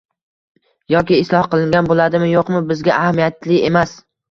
[0.93, 3.97] yoki “isloh qilingan” bo‘ladimi-yo‘qmi bizga ahamiyatli emas.